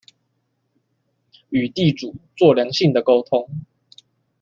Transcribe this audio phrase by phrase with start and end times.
[1.51, 3.47] 與地主做良性的溝通